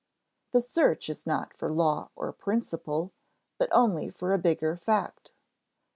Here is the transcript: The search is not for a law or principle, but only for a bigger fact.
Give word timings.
The 0.51 0.61
search 0.61 1.09
is 1.09 1.27
not 1.27 1.53
for 1.55 1.67
a 1.67 1.71
law 1.71 2.09
or 2.15 2.33
principle, 2.33 3.13
but 3.59 3.69
only 3.71 4.09
for 4.09 4.33
a 4.33 4.39
bigger 4.39 4.75
fact. 4.75 5.31